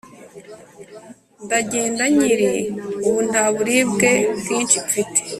[1.45, 2.49] ndagenda nkira
[3.07, 5.19] ubu ntaburibwe bwinshi mfite"